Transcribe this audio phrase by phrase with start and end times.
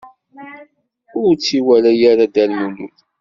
[1.21, 2.97] Ur tt-iwala ara Dda Lmulud.